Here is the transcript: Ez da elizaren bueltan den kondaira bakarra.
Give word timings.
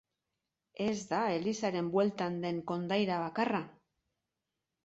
Ez 0.85 0.95
da 1.11 1.19
elizaren 1.33 1.91
bueltan 1.97 2.39
den 2.47 2.65
kondaira 2.73 3.21
bakarra. 3.27 3.61